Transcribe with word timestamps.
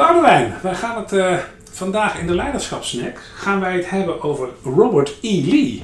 Boudewijn, 0.00 0.54
wij 0.62 0.74
gaan 0.74 0.96
het 0.96 1.12
eh, 1.12 1.34
vandaag 1.72 2.18
in 2.20 2.26
de 2.26 2.34
leiderschapssnack 2.34 3.18
gaan 3.34 3.60
wij 3.60 3.72
het 3.76 3.90
hebben 3.90 4.22
over 4.22 4.48
Robert 4.64 5.16
E. 5.22 5.42
Lee. 5.50 5.82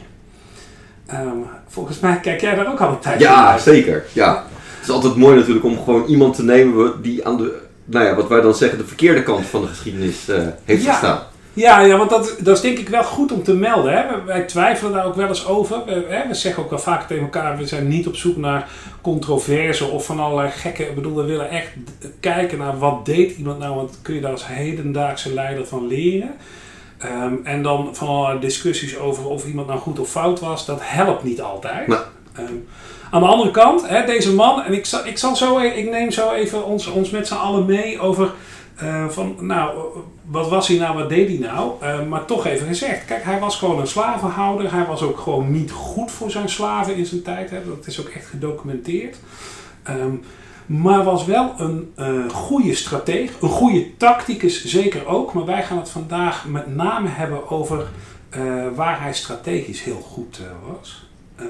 Ehm, 1.06 1.36
volgens 1.68 2.00
mij 2.00 2.20
kijk 2.20 2.40
jij 2.40 2.54
daar 2.54 2.72
ook 2.72 2.80
al 2.80 2.88
een 2.88 2.98
tijdje 2.98 3.24
Ja, 3.26 3.40
naar. 3.44 3.60
zeker. 3.60 4.04
Ja. 4.12 4.44
Het 4.76 4.88
is 4.88 4.90
altijd 4.90 5.16
mooi 5.16 5.36
natuurlijk 5.36 5.64
om 5.64 5.78
gewoon 5.84 6.04
iemand 6.04 6.34
te 6.36 6.44
nemen 6.44 7.02
die 7.02 7.26
aan 7.26 7.36
de, 7.36 7.58
nou 7.84 8.04
ja, 8.04 8.14
wat 8.14 8.28
wij 8.28 8.40
dan 8.40 8.54
zeggen, 8.54 8.78
de 8.78 8.84
verkeerde 8.86 9.22
kant 9.22 9.46
van 9.46 9.60
de 9.60 9.66
geschiedenis 9.66 10.28
eh, 10.28 10.42
heeft 10.64 10.82
Ja. 10.84 10.90
gestaan. 10.92 11.18
Ja, 11.56 11.80
ja 11.80 11.96
want 11.96 12.10
dat, 12.10 12.36
dat 12.40 12.56
is 12.56 12.62
denk 12.62 12.78
ik 12.78 12.88
wel 12.88 13.04
goed 13.04 13.32
om 13.32 13.42
te 13.42 13.54
melden. 13.54 13.92
Hè? 13.92 14.06
Wij- 14.06 14.24
Wij 14.24 14.42
twijfelen 14.42 14.92
daar 14.92 15.04
ook 15.06 15.14
wel 15.14 15.28
eens 15.28 15.46
over. 15.46 15.84
We, 15.84 16.04
hè? 16.08 16.28
we 16.28 16.34
zeggen 16.34 16.62
ook 16.62 16.70
wel 16.70 16.78
vaak 16.78 17.06
tegen 17.06 17.22
elkaar, 17.22 17.56
we 17.56 17.66
zijn 17.66 17.88
niet 17.88 18.06
op 18.06 18.16
zoek 18.16 18.36
naar 18.36 18.68
controverse 19.00 19.84
of 19.84 20.04
van 20.06 20.20
allerlei 20.20 20.50
gekke... 20.50 20.82
Ik 20.88 20.94
bedoel, 20.94 21.14
we 21.16 21.22
willen 21.24 21.50
echt 21.50 21.68
kijken 22.20 22.58
naar 22.58 22.78
wat 22.78 23.04
deed 23.06 23.36
iemand 23.36 23.58
nou, 23.58 23.74
want 23.74 23.98
kun 24.02 24.14
je 24.14 24.20
daar 24.20 24.30
als 24.32 24.46
hedendaagse 24.46 25.34
leider 25.34 25.66
van 25.66 25.86
leren. 25.86 26.34
Ehm, 26.98 27.34
en 27.44 27.62
dan 27.62 27.88
van 27.92 28.08
allerlei 28.08 28.40
discussies 28.40 28.98
over 28.98 29.28
of 29.28 29.46
iemand 29.46 29.66
nou 29.66 29.80
goed 29.80 29.98
of 29.98 30.08
fout 30.10 30.40
was, 30.40 30.66
dat 30.66 30.78
helpt 30.82 31.24
niet 31.24 31.40
altijd. 31.40 31.86
Nee. 31.86 31.98
Ehm, 32.32 32.52
aan 33.10 33.20
de 33.20 33.26
andere 33.26 33.50
kant, 33.50 33.88
hè, 33.88 34.04
deze 34.04 34.34
man, 34.34 34.62
en 34.62 34.72
ik, 34.72 34.86
zal, 34.86 35.06
ik, 35.06 35.18
zal 35.18 35.36
zo, 35.36 35.58
e- 35.58 35.66
ik 35.66 35.90
neem 35.90 36.10
zo 36.10 36.30
even 36.30 36.64
ons, 36.64 36.86
ons 36.86 37.10
met 37.10 37.26
z'n 37.26 37.34
allen 37.34 37.64
mee 37.64 38.00
over 38.00 38.30
eh, 38.76 39.08
van, 39.08 39.36
nou, 39.40 39.78
wat 40.24 40.48
was 40.48 40.68
hij 40.68 40.78
nou, 40.78 40.96
wat 40.96 41.08
deed 41.08 41.28
hij 41.28 41.48
nou? 41.48 41.72
Eh, 41.80 42.02
maar 42.06 42.24
toch 42.24 42.46
even 42.46 42.66
gezegd, 42.66 43.04
kijk, 43.04 43.24
hij 43.24 43.40
was 43.40 43.56
gewoon 43.56 43.80
een 43.80 43.86
slavenhouder. 43.86 44.72
Hij 44.72 44.86
was 44.86 45.02
ook 45.02 45.18
gewoon 45.18 45.50
niet 45.50 45.70
goed 45.70 46.10
voor 46.10 46.30
zijn 46.30 46.48
slaven 46.48 46.96
in 46.96 47.06
zijn 47.06 47.22
tijd. 47.22 47.50
Hè. 47.50 47.64
Dat 47.64 47.86
is 47.86 48.00
ook 48.00 48.08
echt 48.08 48.26
gedocumenteerd. 48.26 49.16
Ehm, 49.82 50.14
maar 50.66 51.04
was 51.04 51.24
wel 51.24 51.54
een 51.56 51.92
eh 51.96 52.28
goede 52.28 52.74
strateeg, 52.74 53.32
een 53.40 53.48
goede 53.48 53.96
tacticus 53.96 54.64
zeker 54.64 55.06
ook. 55.06 55.32
Maar 55.32 55.44
wij 55.44 55.62
gaan 55.62 55.78
het 55.78 55.88
vandaag 55.88 56.46
met 56.46 56.74
name 56.74 57.08
hebben 57.08 57.50
over 57.50 57.86
waar 58.74 59.00
hij 59.00 59.14
strategisch 59.14 59.82
heel 59.82 60.00
goed 60.00 60.40
was. 60.72 61.08
Ehm, 61.36 61.46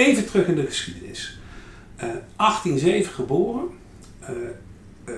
even 0.00 0.26
terug 0.26 0.46
in 0.46 0.54
de 0.54 0.66
geschiedenis. 0.66 1.38
Eh 1.96 2.08
1807 2.36 3.12
geboren. 3.12 3.64
eh, 4.20 4.34
eh, 5.04 5.14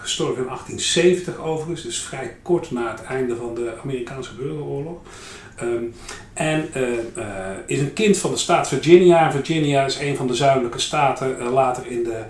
gestorven 0.00 0.42
in 0.42 0.48
1870 0.48 1.38
overigens, 1.38 1.82
dus 1.82 2.00
vrij 2.00 2.36
kort 2.42 2.70
na 2.70 2.90
het 2.90 3.02
einde 3.02 3.36
van 3.36 3.54
de 3.54 3.74
Amerikaanse 3.82 4.34
burgeroorlog. 4.34 5.00
Ehm, 5.56 5.84
en 6.34 6.68
is 7.66 7.80
een 7.80 7.92
kind 7.92 8.16
van 8.16 8.30
de 8.30 8.36
staat 8.36 8.68
Virginia. 8.68 9.32
Virginia 9.32 9.84
is 9.84 9.98
een 9.98 10.16
van 10.16 10.26
de 10.26 10.34
zuidelijke 10.34 10.78
staten 10.78 11.42
later 11.42 11.86
in 11.86 12.02
de 12.02 12.22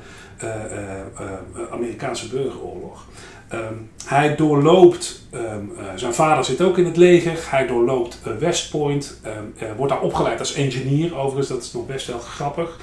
Amerikaanse 1.70 2.28
burgeroorlog. 2.28 3.06
Ehm, 3.48 3.74
hij 4.04 4.36
doorloopt, 4.36 5.22
ehm, 5.30 5.44
eh, 5.44 5.84
zijn 5.94 6.14
vader 6.14 6.44
zit 6.44 6.60
ook 6.60 6.78
in 6.78 6.84
het 6.84 6.96
leger, 6.96 7.38
hij 7.50 7.66
doorloopt 7.66 8.20
eh, 8.24 8.32
West 8.36 8.70
Point, 8.70 9.20
ehm, 9.22 9.44
eh, 9.58 9.68
wordt 9.76 9.92
daar 9.92 10.02
opgeleid 10.02 10.38
als 10.38 10.54
engineer 10.54 11.16
overigens, 11.16 11.48
dat 11.48 11.62
is 11.62 11.72
nog 11.72 11.86
best 11.86 12.06
wel 12.06 12.18
grappig. 12.18 12.78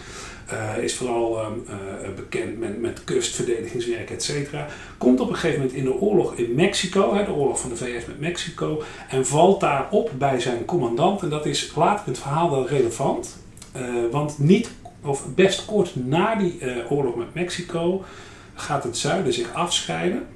Eh, 0.47 0.84
is 0.84 0.95
vooral 0.95 1.39
bekend 2.16 2.59
met, 2.59 2.81
met 2.81 3.03
kustverdedigingswerk, 3.03 4.09
et 4.09 4.23
cetera. 4.23 4.67
Komt 4.97 5.19
op 5.19 5.30
een 5.30 5.36
gegeven 5.36 5.59
moment 5.59 5.78
in 5.78 5.84
de 5.84 5.94
oorlog 5.94 6.34
in 6.34 6.56
Mexico, 6.56 7.14
hè, 7.16 7.25
de 7.25 7.31
oorlog 7.31 7.59
van 7.59 7.69
de 7.69 7.75
VS 7.75 8.06
met 8.06 8.19
Mexico, 8.19 8.84
en 9.09 9.25
valt 9.25 9.59
daar 9.59 9.88
op 9.91 10.11
bij 10.17 10.39
zijn 10.39 10.66
commandant. 10.66 11.22
En 11.22 11.30
dat 11.30 11.45
is 11.45 11.72
later 11.75 12.06
in 12.06 12.11
het 12.11 12.22
verhaal 12.22 12.52
wel 12.52 12.67
relevant, 12.67 13.38
want 14.11 14.39
niet, 14.39 14.72
of 15.03 15.25
best 15.36 15.66
kort 15.66 15.95
na 15.95 16.36
die 16.36 16.59
oorlog 16.89 17.16
met 17.16 17.34
Mexico 17.34 18.03
gaat 18.53 18.84
het 18.84 18.97
zuiden 18.97 19.34
zich 19.34 19.53
afscheiden. 19.53 20.28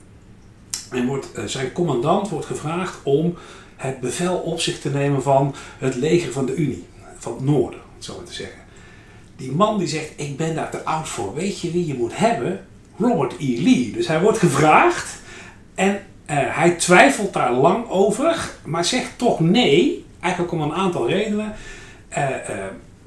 En 0.91 1.05
wordt, 1.05 1.31
eh, 1.31 1.43
zijn 1.43 1.71
commandant 1.71 2.29
wordt 2.29 2.45
gevraagd 2.45 2.97
om 3.03 3.35
het 3.75 3.99
bevel 3.99 4.35
op 4.35 4.59
zich 4.59 4.79
te 4.79 4.89
nemen 4.89 5.23
van 5.23 5.55
het 5.77 5.95
leger 5.95 6.31
van 6.31 6.45
de 6.45 6.55
Unie, 6.55 6.85
van 7.17 7.33
het 7.33 7.43
noorden, 7.43 7.79
het 7.95 8.05
zo 8.05 8.15
maar 8.15 8.25
te 8.25 8.33
zeggen. 8.33 8.59
Die 9.35 9.51
man 9.51 9.77
die 9.77 9.87
zegt, 9.87 10.11
ik 10.15 10.37
ben 10.37 10.55
daar 10.55 10.71
te 10.71 10.83
oud 10.83 11.07
voor. 11.07 11.33
Weet 11.33 11.59
je 11.59 11.71
wie 11.71 11.87
je 11.87 11.93
moet 11.93 12.17
hebben? 12.17 12.65
Robert 12.99 13.33
E. 13.39 13.61
Lee. 13.61 13.91
Dus 13.91 14.07
hij 14.07 14.21
wordt 14.21 14.37
gevraagd 14.37 15.21
en 15.75 16.01
eh, 16.25 16.37
hij 16.39 16.71
twijfelt 16.71 17.33
daar 17.33 17.53
lang 17.53 17.89
over, 17.89 18.51
maar 18.65 18.85
zegt 18.85 19.17
toch 19.17 19.39
nee. 19.39 20.05
Eigenlijk 20.19 20.53
om 20.53 20.61
een 20.61 20.73
aantal 20.73 21.07
redenen. 21.07 21.53
Eh, 22.09 22.25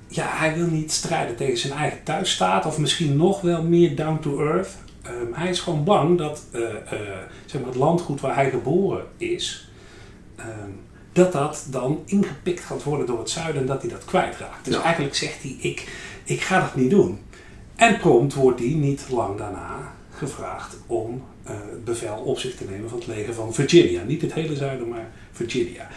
ja, 0.08 0.26
hij 0.28 0.54
wil 0.54 0.66
niet 0.66 0.92
strijden 0.92 1.36
tegen 1.36 1.58
zijn 1.58 1.72
eigen 1.72 2.02
thuisstaat, 2.02 2.66
of 2.66 2.78
misschien 2.78 3.16
nog 3.16 3.40
wel 3.40 3.62
meer 3.62 3.96
down 3.96 4.19
to 4.20 4.38
earth. 4.46 4.69
Ehm, 5.03 5.33
hij 5.33 5.49
is 5.49 5.61
gewoon 5.61 5.84
bang 5.84 6.19
dat 6.19 6.44
eh, 6.53 6.62
eh, 6.62 6.99
zeg 7.47 7.61
maar 7.61 7.71
het 7.71 7.78
landgoed 7.78 8.21
waar 8.21 8.34
hij 8.34 8.50
geboren 8.50 9.05
is, 9.16 9.71
ehm, 10.37 10.71
dat 11.12 11.33
dat 11.33 11.66
dan 11.71 12.03
ingepikt 12.05 12.61
gaat 12.65 12.83
worden 12.83 13.06
door 13.06 13.19
het 13.19 13.31
zuiden 13.31 13.61
en 13.61 13.66
dat 13.66 13.83
hij 13.83 13.91
dat 13.91 14.05
kwijtraakt. 14.05 14.65
Dus 14.65 14.75
Ja. 14.75 14.83
eigenlijk 14.83 15.15
zegt 15.15 15.43
hij, 15.43 15.56
ik, 15.59 15.88
ik 16.25 16.41
ga 16.41 16.61
dat 16.61 16.75
niet 16.75 16.91
doen. 16.91 17.19
En 17.77 17.99
prompt 17.99 18.34
wordt 18.34 18.59
hij 18.61 18.69
niet 18.69 19.06
lang 19.11 19.38
daarna 19.38 19.93
gevraagd 20.11 20.77
om 20.87 21.22
eh, 21.44 21.55
het 21.71 21.84
bevel 21.84 22.17
op 22.17 22.38
zich 22.38 22.56
te 22.56 22.65
nemen 22.71 22.88
van 22.88 22.99
het 22.99 23.06
leger 23.06 23.34
van 23.34 23.55
Virginia. 23.55 24.03
Niet 24.03 24.22
het 24.22 24.34
hele 24.34 24.56
zuiden, 24.56 24.88
maar 24.88 25.11
Virginia. 25.32 25.88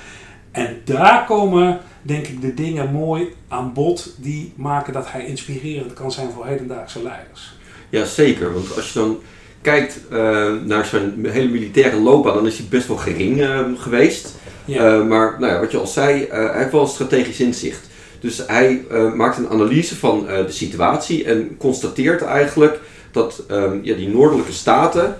En 0.51 0.81
daar 0.85 1.25
komen, 1.25 1.79
denk 2.01 2.27
ik, 2.27 2.41
de 2.41 2.53
dingen 2.53 2.91
mooi 2.91 3.33
aan 3.47 3.73
bod 3.73 4.15
die 4.17 4.53
maken 4.55 4.93
dat 4.93 5.11
hij 5.11 5.25
inspirerend 5.25 5.93
kan 5.93 6.11
zijn 6.11 6.31
voor 6.31 6.45
hedendaagse 6.45 7.03
leiders. 7.03 7.53
Ja, 7.93 8.05
zeker. 8.05 8.53
Want 8.53 8.75
als 8.75 8.93
je 8.93 8.99
dan 8.99 9.19
kijkt 9.61 9.99
eh, 10.11 10.51
naar 10.65 10.85
zijn 10.85 11.25
hele 11.25 11.49
militaire 11.49 11.99
loopbaan, 11.99 12.33
dan 12.33 12.47
is 12.47 12.57
hij 12.57 12.67
best 12.69 12.87
wel 12.87 12.97
gering 12.97 13.41
eh, 13.41 13.59
geweest. 13.77 14.35
Ja. 14.65 14.85
Eh, 14.85 15.05
maar 15.07 15.35
nou 15.39 15.53
ja, 15.53 15.59
wat 15.59 15.71
je 15.71 15.77
al 15.77 15.87
zei, 15.87 16.23
eh, 16.23 16.49
hij 16.49 16.57
heeft 16.57 16.71
wel 16.71 16.87
strategisch 16.87 17.39
inzicht. 17.39 17.87
Dus 18.19 18.43
hij 18.47 18.85
maakt 19.15 19.37
een 19.37 19.49
analyse 19.49 19.95
van 19.95 20.25
de 20.27 20.51
situatie 20.51 21.23
en 21.23 21.57
constateert 21.57 22.21
eigenlijk 22.21 22.79
dat 23.11 23.43
ehm, 23.47 23.77
ja, 23.81 23.95
die 23.95 24.09
noordelijke 24.09 24.51
staten, 24.51 25.17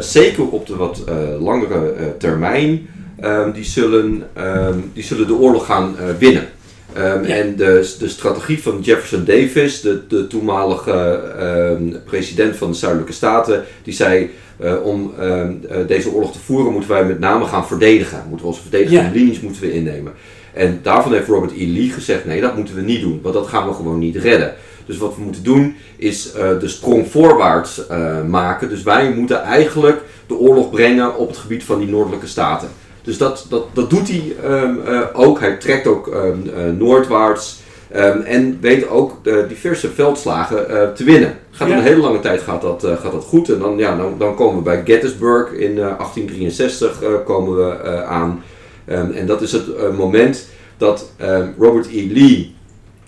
zeker 0.00 0.48
op 0.48 0.66
de 0.66 0.76
wat 0.76 1.04
langere 1.40 2.14
termijn, 2.18 2.88
ehm, 3.20 3.52
die, 3.52 3.64
zullen, 3.64 4.28
ehm, 4.32 4.78
die 4.92 5.02
zullen 5.02 5.26
de 5.26 5.34
oorlog 5.34 5.66
gaan 5.66 5.96
winnen. 6.18 6.48
Ehm, 6.96 7.24
Ja. 7.24 7.34
En 7.34 7.56
de, 7.56 7.94
de 7.98 8.08
strategie 8.08 8.62
van 8.62 8.80
Jefferson 8.80 9.24
Davis, 9.24 9.80
de, 9.80 10.06
de 10.08 10.26
toenmalige 10.26 11.20
ehm, 11.38 11.96
president 12.04 12.56
van 12.56 12.70
de 12.70 12.76
Zuidelijke 12.76 13.12
Staten, 13.12 13.64
die 13.82 13.94
zei: 13.94 14.30
eh, 14.58 14.74
om 14.82 15.12
ehm, 15.18 15.52
eh, 15.68 15.76
deze 15.86 16.10
oorlog 16.12 16.32
te 16.32 16.38
voeren, 16.38 16.72
moeten 16.72 16.90
wij 16.90 17.04
met 17.04 17.18
name 17.18 17.44
gaan 17.44 17.66
verdedigen. 17.66 18.18
Moeten 18.28 18.46
we 18.46 18.52
onze 18.52 18.62
verdedigende 18.62 19.02
Ja. 19.02 19.10
linies 19.14 19.40
moeten 19.40 19.62
we 19.62 19.72
innemen. 19.72 20.12
En 20.54 20.78
daarvan 20.82 21.12
heeft 21.12 21.28
Robert 21.28 21.52
E. 21.52 21.66
Lee 21.66 21.90
gezegd: 21.90 22.24
nee, 22.24 22.40
dat 22.40 22.56
moeten 22.56 22.74
we 22.74 22.80
niet 22.80 23.00
doen, 23.00 23.20
want 23.22 23.34
dat 23.34 23.46
gaan 23.46 23.68
we 23.68 23.74
gewoon 23.74 23.98
niet 23.98 24.16
redden. 24.16 24.54
Dus 24.86 24.98
wat 24.98 25.16
we 25.16 25.22
moeten 25.22 25.42
doen 25.42 25.76
is 25.96 26.32
eh, 26.32 26.58
de 26.60 26.68
sprong 26.68 27.06
voorwaarts 27.08 27.82
maken. 28.26 28.68
Dus 28.68 28.82
wij 28.82 29.10
moeten 29.12 29.42
eigenlijk 29.42 30.00
de 30.26 30.34
oorlog 30.34 30.70
brengen 30.70 31.16
op 31.16 31.28
het 31.28 31.36
gebied 31.36 31.64
van 31.64 31.78
die 31.78 31.88
noordelijke 31.88 32.26
staten. 32.26 32.68
Dus 33.06 33.18
dat, 33.18 33.46
dat, 33.48 33.66
dat 33.72 33.90
doet 33.90 34.08
hij 34.08 34.36
ehm, 34.42 34.74
eh, 34.86 35.00
ook. 35.12 35.40
Hij 35.40 35.56
trekt 35.56 35.86
ook 35.86 36.08
ehm, 36.08 36.48
eh, 36.56 36.64
noordwaarts. 36.78 37.64
ehm, 37.92 38.20
en 38.20 38.58
weet 38.60 38.88
ook 38.88 39.12
diverse 39.48 39.90
veldslagen 39.90 40.68
eh, 40.68 40.92
te 40.92 41.04
winnen. 41.04 41.38
Gaat 41.50 41.68
Ja. 41.68 41.76
een 41.76 41.82
hele 41.82 42.00
lange 42.00 42.20
tijd 42.20 42.40
gaat 42.40 42.62
dat, 42.62 42.86
gaat 43.00 43.12
dat 43.12 43.24
goed. 43.24 43.48
En 43.48 43.58
dan, 43.58 43.78
ja, 43.78 43.96
dan, 43.96 44.14
dan 44.18 44.34
komen 44.34 44.56
we 44.56 44.62
bij 44.62 44.82
Gettysburg 44.84 45.52
in 45.52 45.70
eh, 45.70 45.76
1863 45.76 47.02
eh, 47.02 47.08
komen 47.24 47.56
we 47.56 48.04
aan. 48.04 48.42
En 48.84 49.26
dat 49.26 49.42
is 49.42 49.52
het 49.52 49.96
moment 49.96 50.46
dat 50.76 51.10
Robert 51.58 51.86
E. 51.86 52.06
Lee 52.12 52.54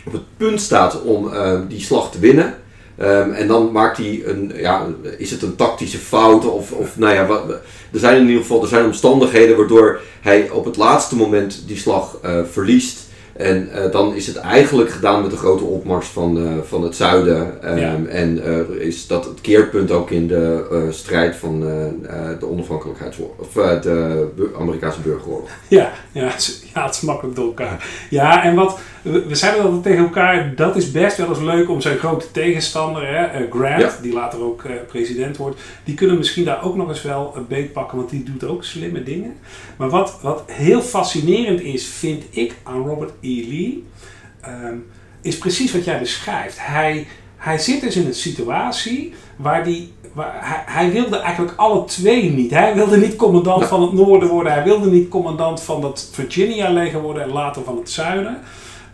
op 0.07 0.13
het 0.13 0.23
punt 0.37 0.61
staat 0.61 1.03
om 1.03 1.31
die 1.69 1.81
slag 1.81 2.11
te 2.11 2.19
winnen. 2.19 2.55
Ehm, 2.99 3.31
en 3.31 3.47
dan 3.47 3.73
maakt 3.73 3.97
hij 3.97 4.23
een, 4.25 4.53
ja, 4.57 4.87
is 5.19 5.31
het 5.31 5.43
een 5.43 5.57
tactische 5.57 5.99
fout 5.99 6.45
of, 6.51 6.73
of 6.73 6.99
nou 6.99 7.15
ja, 7.15 7.27
wat, 7.27 7.43
er 7.93 7.99
zijn 7.99 8.17
in 8.21 8.27
ieder 8.27 8.41
geval 8.43 8.63
er 8.63 8.69
zijn 8.69 8.85
omstandigheden 8.85 9.57
waardoor 9.57 10.01
hij 10.21 10.51
op 10.51 10.65
het 10.65 10.77
laatste 10.77 11.17
moment 11.17 11.63
die 11.67 11.77
slag 11.77 12.17
eh, 12.23 12.39
verliest. 12.51 13.07
En 13.37 13.71
eh, 13.73 13.91
dan 13.93 14.15
is 14.15 14.27
het 14.27 14.37
eigenlijk 14.37 14.91
gedaan 14.91 15.23
met 15.23 15.31
de 15.31 15.37
grote 15.37 15.65
opmars 15.65 16.07
van, 16.07 16.39
eh, 16.39 16.53
van 16.69 16.83
het 16.83 16.97
zuiden. 16.97 17.63
Ehm, 17.63 17.79
Ja. 17.79 17.97
En 18.09 18.43
is 18.81 19.07
dat 19.07 19.25
het 19.25 19.41
keerpunt 19.41 19.91
ook 19.91 20.11
in 20.11 20.27
de 20.29 20.87
strijd 20.91 21.37
van 21.37 21.61
de 22.41 22.47
onafhankelijkheidsoorlog, 22.51 23.37
of 23.39 23.53
de 23.83 24.27
Amerikaanse 24.59 25.01
burgeroorlog. 25.01 25.49
Ja, 25.69 25.93
ja, 26.13 26.25
het 26.29 26.39
is- 26.41 26.63
ja, 26.75 26.85
het 26.87 26.95
is 26.95 27.01
makkelijk 27.01 27.37
door 27.37 27.47
elkaar. 27.47 27.89
Ja, 28.11 28.45
en 28.45 28.55
wat, 28.55 28.79
we 29.03 29.35
zeiden 29.35 29.63
altijd 29.63 29.83
tegen 29.83 30.05
elkaar, 30.05 30.55
dat 30.55 30.77
is 30.77 30.91
best 30.91 31.17
wel 31.17 31.29
eens 31.29 31.41
leuk 31.41 31.71
om 31.71 31.81
zijn 31.81 31.99
grote 31.99 32.31
tegenstander, 32.31 33.07
hè, 33.07 33.25
eh, 33.25 33.51
Grant, 33.51 33.81
Ja. 33.81 33.93
die 34.03 34.13
later 34.13 34.43
ook 34.43 34.65
eh, 34.65 34.73
president 34.89 35.37
wordt, 35.37 35.61
die 35.85 35.95
kunnen 35.95 36.17
misschien 36.17 36.45
daar 36.45 36.65
ook 36.65 36.77
nog 36.77 36.89
eens 36.89 37.03
wel 37.03 37.33
een 37.37 37.47
beet 37.47 37.73
pakken, 37.73 37.99
want 37.99 38.11
die 38.11 38.23
doet 38.23 38.45
ook 38.45 38.65
slimme 38.65 39.03
dingen. 39.03 39.37
Maar 39.77 39.89
wat, 39.89 40.19
wat 40.23 40.43
heel 40.47 40.83
fascinerend 40.83 41.61
is, 41.61 41.87
vind 41.87 42.25
ik, 42.31 42.55
aan 42.63 42.87
Robert 42.87 43.13
E. 43.21 43.47
Lee, 43.49 43.85
ehm, 44.41 44.75
is 45.23 45.39
precies 45.39 45.73
wat 45.73 45.85
jij 45.85 45.99
beschrijft. 45.99 46.57
Hij, 46.61 47.07
hij 47.37 47.59
zit 47.59 47.81
dus 47.81 47.97
in 47.97 48.07
een 48.07 48.15
situatie 48.15 49.15
waar 49.37 49.65
die, 49.65 49.93
waar, 50.13 50.37
hij, 50.41 50.63
hij 50.67 50.93
wilde 50.93 51.19
eigenlijk 51.19 51.57
alle 51.57 51.85
twee 51.85 52.31
niet. 52.31 52.51
Hij 52.51 52.75
wilde 52.75 52.97
niet 52.97 53.17
commandant 53.17 53.67
van 53.67 53.83
het 53.83 53.93
noorden 53.93 54.29
worden. 54.29 54.53
Hij 54.53 54.65
wilde 54.65 54.91
niet 54.91 55.09
commandant 55.09 55.63
van 55.63 55.85
het 55.85 56.09
Virginia-leger 56.13 57.01
worden 57.01 57.23
en 57.23 57.33
later 57.33 57.65
van 57.65 57.77
het 57.77 57.91
zuiden. 57.91 58.39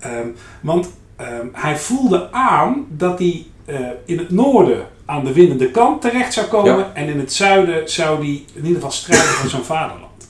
Ehm, 0.05 0.29
want 0.61 0.89
ehm, 1.17 1.47
hij 1.53 1.79
voelde 1.79 2.33
aan 2.33 2.87
dat 2.89 3.19
hij 3.19 3.47
eh, 3.65 3.79
in 4.05 4.19
het 4.19 4.31
noorden 4.31 4.87
aan 5.05 5.25
de 5.25 5.33
winnende 5.33 5.71
kant 5.71 6.01
terecht 6.01 6.33
zou 6.33 6.47
komen. 6.47 6.79
Ja. 6.79 6.91
En 6.95 7.09
in 7.09 7.19
het 7.19 7.33
zuiden 7.33 7.91
zou 7.91 8.17
hij 8.19 8.45
in 8.53 8.63
ieder 8.63 8.75
geval 8.75 8.91
strijden 8.91 9.27
voor 9.27 9.51
zijn 9.51 9.65
vaderland. 9.65 10.29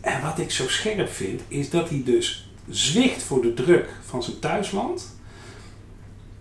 En 0.00 0.22
wat 0.22 0.38
ik 0.38 0.50
zo 0.50 0.68
scherp 0.68 1.12
vind, 1.12 1.40
is 1.48 1.70
dat 1.70 1.88
hij 1.88 2.02
dus 2.04 2.50
zwicht 2.68 3.22
voor 3.22 3.42
de 3.42 3.54
druk 3.54 3.88
van 4.06 4.22
zijn 4.22 4.38
thuisland. 4.38 5.18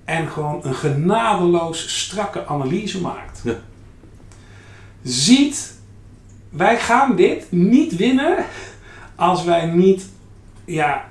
En 0.05 0.27
gewoon 0.27 0.59
een 0.63 0.75
genadeloos 0.75 1.99
strakke 2.03 2.45
analyse 2.45 3.01
maakt. 3.01 3.41
Ja. 3.43 3.55
Ziet, 5.03 5.73
wij 6.49 6.79
gaan 6.79 7.15
dit 7.15 7.51
niet 7.51 7.95
winnen 7.95 8.45
als 9.15 9.43
wij 9.43 9.65
niet 9.65 10.09
ja, 10.65 11.08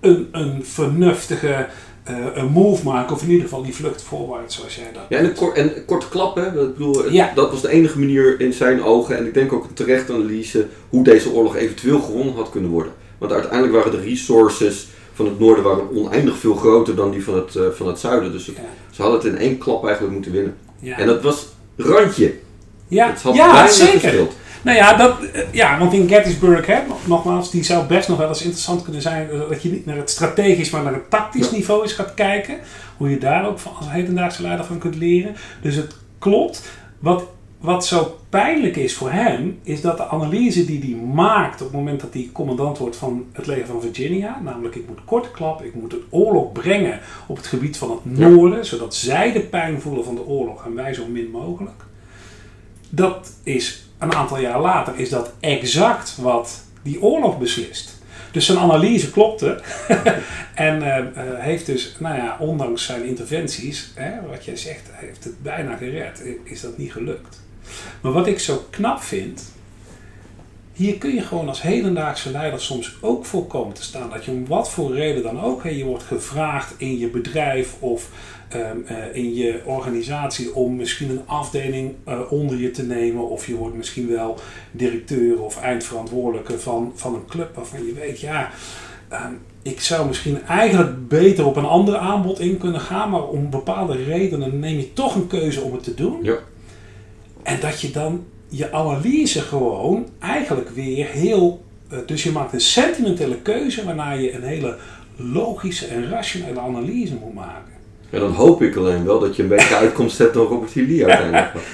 een, 0.00 0.28
een 0.32 0.64
vernuftige 0.64 1.66
eh, 2.04 2.16
een 2.34 2.46
move 2.46 2.84
maken. 2.84 3.14
Of 3.14 3.22
in 3.22 3.28
ieder 3.28 3.42
geval 3.44 3.62
die 3.62 3.74
vlucht 3.74 4.02
voorwaarts 4.02 4.56
zoals 4.56 4.74
jij 4.76 4.90
dat 4.92 5.02
Ja, 5.08 5.18
en 5.18 5.24
een, 5.24 5.34
kort, 5.34 5.56
en 5.56 6.08
klap, 6.10 6.34
hè. 6.36 6.46
Ik 6.46 6.52
bedoel, 6.74 7.10
Ja. 7.10 7.32
dat 7.34 7.50
was 7.50 7.62
de 7.62 7.68
enige 7.68 7.98
manier 7.98 8.40
in 8.40 8.52
zijn 8.52 8.82
ogen, 8.82 9.16
en 9.18 9.26
ik 9.26 9.34
denk 9.34 9.52
ook 9.52 9.64
een 9.64 9.74
terechte 9.74 10.12
analyse, 10.12 10.66
hoe 10.88 11.04
deze 11.04 11.30
oorlog 11.32 11.56
eventueel 11.56 12.00
gewonnen 12.00 12.34
had 12.34 12.50
kunnen 12.50 12.70
worden. 12.70 12.92
Want 13.18 13.32
uiteindelijk 13.32 13.72
waren 13.72 13.90
de 13.92 14.00
resources 14.00 14.88
van 15.12 15.26
het 15.26 15.38
noorden 15.38 15.64
waren 15.64 15.90
oneindig 15.96 16.36
veel 16.36 16.54
groter 16.54 16.94
dan 16.94 17.10
die 17.10 17.24
van 17.24 17.34
het, 17.34 17.56
eh, 17.56 17.62
van 17.74 17.86
het 17.86 17.98
zuiden. 17.98 18.32
Dus 18.32 18.46
het- 18.46 18.56
Ja. 18.56 18.62
ze 18.90 19.02
hadden 19.02 19.20
het 19.20 19.28
in 19.32 19.38
één 19.38 19.58
klap 19.58 19.84
eigenlijk 19.84 20.14
moeten 20.14 20.32
winnen. 20.32 20.54
Ja, 20.80 20.98
En 20.98 21.06
dat 21.06 21.22
was 21.22 21.46
randje. 21.76 22.34
ja, 22.88 23.06
Het 23.10 23.22
had 23.22 23.34
ja 23.34 23.68
zeker. 23.68 24.00
gespeeld. 24.00 24.32
Nou 24.62 24.76
ja, 24.76 24.96
dat, 24.96 25.22
eh, 25.22 25.42
ja, 25.52 25.78
want 25.78 25.92
in 25.92 26.08
Gettysburg, 26.08 26.66
hè, 26.66 26.86
nog- 26.88 27.06
nogmaals, 27.06 27.50
die 27.50 27.62
zou 27.64 27.86
best 27.86 28.08
nog 28.08 28.18
wel 28.18 28.28
eens 28.28 28.42
interessant 28.42 28.82
kunnen 28.82 29.02
zijn. 29.02 29.30
eh, 29.30 29.38
Dat 29.48 29.62
je 29.62 29.70
niet 29.70 29.86
naar 29.86 29.96
het 29.96 30.10
strategisch, 30.10 30.70
maar 30.70 30.82
naar 30.82 30.92
het 30.92 31.10
tactisch 31.10 31.48
Ja. 31.50 31.56
niveau 31.56 31.82
eens 31.82 31.92
gaat 31.92 32.14
kijken. 32.14 32.58
Hoe 32.96 33.10
je 33.10 33.18
daar 33.18 33.46
ook 33.48 33.58
van, 33.58 33.72
als 33.76 33.90
hedendaagse 33.90 34.42
leider 34.42 34.64
van 34.64 34.78
kunt 34.78 34.96
leren. 34.96 35.34
Dus 35.62 35.74
het 35.74 35.96
klopt. 36.18 36.62
Wat, 36.98 37.24
wat 37.60 37.86
zo 37.86 38.18
pijnlijk 38.28 38.76
is 38.76 38.94
voor 38.94 39.10
hem, 39.10 39.58
is 39.62 39.80
dat 39.80 39.96
de 39.96 40.08
analyse 40.08 40.64
die 40.64 40.80
hij 40.80 41.04
maakt 41.14 41.60
op 41.60 41.66
het 41.66 41.76
moment 41.76 42.00
dat 42.00 42.12
hij 42.14 42.28
commandant 42.32 42.78
wordt 42.78 42.96
van 42.96 43.24
het 43.32 43.46
leger 43.46 43.66
van 43.66 43.80
Virginia. 43.80 44.40
Namelijk, 44.44 44.74
ik 44.74 44.88
moet 44.88 45.04
korte 45.04 45.30
klap, 45.30 45.62
ik 45.62 45.74
moet 45.74 45.92
een 45.92 46.02
oorlog 46.10 46.52
brengen 46.52 47.00
op 47.26 47.36
het 47.36 47.46
gebied 47.46 47.76
van 47.76 47.90
het 47.90 48.18
Ja. 48.18 48.28
noorden. 48.28 48.66
Zodat 48.66 48.94
zij 48.94 49.32
de 49.32 49.40
pijn 49.40 49.80
voelen 49.80 50.04
van 50.04 50.14
de 50.14 50.26
oorlog 50.26 50.64
en 50.66 50.74
wij 50.74 50.94
zo 50.94 51.06
min 51.06 51.30
mogelijk. 51.30 51.84
Dat 52.88 53.32
is 53.42 53.88
een 53.98 54.14
aantal 54.14 54.38
jaar 54.38 54.60
later 54.60 54.98
is 54.98 55.08
dat 55.08 55.32
exact 55.40 56.16
wat 56.20 56.60
die 56.82 57.02
oorlog 57.02 57.38
beslist. 57.38 57.96
Dus 58.30 58.46
zijn 58.46 58.58
analyse 58.58 59.10
klopte. 59.10 59.60
en 60.54 60.82
eh, 60.82 60.98
eh, 60.98 61.38
heeft 61.38 61.66
dus, 61.66 61.96
nou 61.98 62.16
ja, 62.16 62.36
ondanks 62.40 62.84
zijn 62.84 63.04
interventies, 63.04 63.90
hè, 63.94 64.26
wat 64.28 64.44
jij 64.44 64.56
zegt, 64.56 64.82
heeft 64.92 65.24
het 65.24 65.42
bijna 65.42 65.76
gered, 65.76 66.22
is 66.44 66.60
dat 66.60 66.78
niet 66.78 66.92
gelukt. 66.92 67.40
Maar 68.00 68.12
wat 68.12 68.26
ik 68.26 68.38
zo 68.38 68.66
knap 68.70 69.02
vind, 69.02 69.52
hier 70.78 70.98
kun 70.98 71.14
je 71.14 71.22
gewoon 71.22 71.48
als 71.48 71.62
hedendaagse 71.62 72.30
leider 72.30 72.60
soms 72.60 72.96
ook 73.00 73.24
voor 73.24 73.46
komen 73.46 73.74
te 73.74 73.82
staan. 73.82 74.10
Dat 74.10 74.24
je 74.24 74.30
om 74.30 74.46
wat 74.46 74.70
voor 74.70 74.94
reden 74.94 75.22
dan 75.22 75.40
ook, 75.40 75.62
hè, 75.62 75.68
je 75.68 75.84
wordt 75.84 76.02
gevraagd 76.02 76.74
in 76.76 76.98
je 76.98 77.08
bedrijf 77.08 77.76
of 77.78 78.08
ehm, 78.48 78.76
eh, 78.86 78.96
in 79.12 79.34
je 79.34 79.60
organisatie 79.64 80.54
om 80.54 80.76
misschien 80.76 81.10
een 81.10 81.26
afdeling 81.26 81.94
eh, 82.04 82.20
onder 82.32 82.58
je 82.58 82.70
te 82.70 82.82
nemen. 82.82 83.28
Of 83.28 83.46
je 83.46 83.56
wordt 83.56 83.76
misschien 83.76 84.08
wel 84.08 84.38
directeur 84.70 85.42
of 85.42 85.60
eindverantwoordelijke 85.60 86.58
van, 86.58 86.92
van 86.94 87.14
een 87.14 87.26
club 87.26 87.54
waarvan 87.54 87.86
je 87.86 87.92
weet, 87.92 88.20
ja, 88.20 88.50
ehm, 89.08 89.32
ik 89.62 89.80
zou 89.80 90.06
misschien 90.06 90.42
eigenlijk 90.42 91.08
beter 91.08 91.46
op 91.46 91.56
een 91.56 91.64
ander 91.64 91.96
aanbod 91.96 92.40
in 92.40 92.58
kunnen 92.58 92.80
gaan. 92.80 93.10
Maar 93.10 93.24
om 93.24 93.50
bepaalde 93.50 94.04
redenen 94.04 94.58
neem 94.58 94.76
je 94.76 94.92
toch 94.92 95.14
een 95.14 95.26
keuze 95.26 95.60
om 95.60 95.72
het 95.72 95.82
te 95.82 95.94
doen. 95.94 96.18
Ja. 96.22 96.36
En 97.42 97.60
dat 97.60 97.80
je 97.80 97.90
dan 97.90 98.24
je 98.48 98.72
analyse 98.72 99.40
gewoon 99.40 100.06
eigenlijk 100.18 100.68
weer 100.68 101.06
heel. 101.06 101.64
eh, 101.90 101.98
dus 102.06 102.22
je 102.22 102.30
maakt 102.32 102.52
een 102.52 102.60
sentimentele 102.60 103.36
keuze 103.36 103.84
waarna 103.84 104.12
je 104.12 104.34
een 104.34 104.42
hele 104.42 104.76
logische 105.16 105.86
en 105.86 106.08
rationele 106.10 106.60
analyse 106.60 107.14
moet 107.14 107.34
maken. 107.34 107.72
En 108.10 108.20
dan 108.20 108.32
hoop 108.32 108.62
ik 108.62 108.76
alleen 108.76 109.04
wel 109.04 109.18
dat 109.18 109.36
je 109.36 109.42
een 109.42 109.48
betere 109.48 109.74
uitkomst 109.76 110.18
hebt 110.18 110.34
dan 110.34 110.46
Robert. 110.46 110.74
Lee 110.74 111.06
uiteindelijk. 111.06 111.52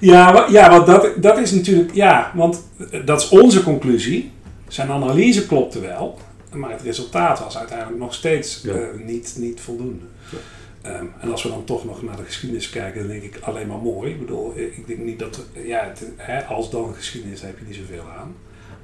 Ja, 0.00 0.46
ja 0.50 0.70
want 0.70 0.86
dat, 0.86 1.08
dat 1.16 1.38
is 1.38 1.50
natuurlijk. 1.50 1.94
Ja, 1.94 2.32
want 2.34 2.62
eh, 2.90 3.00
dat 3.06 3.20
is 3.20 3.28
onze 3.28 3.62
conclusie. 3.62 4.30
Zijn 4.68 4.90
analyse 4.90 5.46
klopte 5.46 5.80
wel, 5.80 6.18
maar 6.52 6.70
het 6.70 6.82
resultaat 6.82 7.38
was 7.38 7.58
uiteindelijk 7.58 7.98
nog 7.98 8.14
steeds 8.14 8.60
Ja. 8.62 8.72
eh, 8.72 8.80
niet, 9.04 9.34
niet 9.38 9.60
voldoende. 9.60 10.04
Ehm, 10.82 11.04
en 11.20 11.30
als 11.30 11.42
we 11.42 11.48
dan 11.48 11.64
toch 11.64 11.84
nog 11.84 12.02
naar 12.02 12.16
de 12.16 12.24
geschiedenis 12.24 12.70
kijken, 12.70 13.00
dan 13.00 13.10
denk 13.10 13.22
ik 13.22 13.38
alleen 13.40 13.66
maar 13.66 13.78
mooi. 13.78 14.10
Ik 14.10 14.18
bedoel, 14.18 14.54
eh, 14.56 14.62
ik 14.62 14.86
denk 14.86 14.98
niet 14.98 15.18
dat, 15.18 15.44
eh, 15.52 15.66
ja, 15.66 15.84
het, 15.84 16.04
hè, 16.16 16.44
als 16.44 16.70
dan 16.70 16.94
geschiedenis 16.94 17.40
heb 17.40 17.58
je 17.58 17.64
niet 17.66 17.76
zoveel 17.76 18.04
aan. 18.18 18.34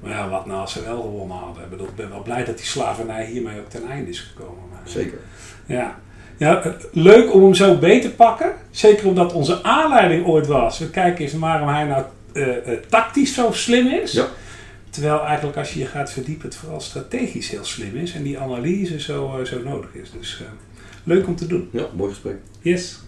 Maar 0.00 0.10
ja, 0.10 0.28
wat 0.28 0.46
nou 0.46 0.60
als 0.60 0.72
ze 0.72 0.82
wel 0.82 1.00
gewonnen 1.00 1.36
hadden? 1.36 1.64
Ik 1.64 1.70
bedoel, 1.70 1.86
ik 1.86 1.96
ben 1.96 2.08
wel 2.08 2.22
blij 2.22 2.44
dat 2.44 2.56
die 2.56 2.66
slavernij 2.66 3.26
hiermee 3.26 3.60
ook 3.60 3.68
ten 3.68 3.88
einde 3.88 4.10
is 4.10 4.20
gekomen. 4.20 4.62
Maar, 4.70 4.80
Zeker. 4.84 5.18
ja. 5.66 5.98
Ja, 6.36 6.62
eh, 6.62 6.72
leuk 6.92 7.34
om 7.34 7.42
hem 7.42 7.54
zo 7.54 7.78
beet 7.78 8.02
te 8.02 8.10
pakken. 8.10 8.52
Zeker 8.70 9.06
omdat 9.06 9.32
onze 9.32 9.62
aanleiding 9.62 10.26
ooit 10.26 10.46
was. 10.46 10.78
We 10.78 10.90
kijken 10.90 11.24
eens 11.24 11.32
waarom 11.32 11.68
hij 11.68 11.84
nou 11.84 12.04
eh, 12.32 12.72
eh, 12.72 12.78
tactisch 12.88 13.34
zo 13.34 13.52
slim 13.52 13.86
is. 13.86 14.12
Ja. 14.12 14.26
Terwijl 14.90 15.24
eigenlijk 15.24 15.56
als 15.58 15.72
je 15.72 15.78
je 15.78 15.86
gaat 15.86 16.12
verdiepen, 16.12 16.48
het 16.48 16.56
vooral 16.56 16.80
strategisch 16.80 17.50
heel 17.50 17.64
slim 17.64 17.96
is. 17.96 18.12
En 18.12 18.22
die 18.22 18.38
analyse 18.38 19.00
zo, 19.00 19.38
eh, 19.38 19.44
zo 19.44 19.62
nodig 19.62 19.94
is. 19.94 20.10
Dus 20.10 20.40
eh, 20.40 20.46
leuk 21.04 21.26
om 21.26 21.36
te 21.36 21.46
doen. 21.46 21.68
Ja, 21.72 21.88
mooi 21.96 22.10
gesprek. 22.10 22.36
Yes. 22.60 22.98